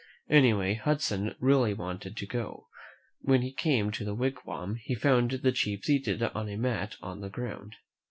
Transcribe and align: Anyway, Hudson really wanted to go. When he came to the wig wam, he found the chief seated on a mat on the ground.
Anyway, 0.31 0.73
Hudson 0.73 1.35
really 1.39 1.75
wanted 1.75 2.17
to 2.17 2.25
go. 2.25 2.69
When 3.19 3.43
he 3.43 3.51
came 3.51 3.91
to 3.91 4.03
the 4.03 4.15
wig 4.15 4.39
wam, 4.45 4.77
he 4.81 4.95
found 4.95 5.29
the 5.29 5.51
chief 5.51 5.83
seated 5.83 6.23
on 6.23 6.49
a 6.49 6.55
mat 6.57 6.95
on 7.03 7.21
the 7.21 7.29
ground. 7.29 7.75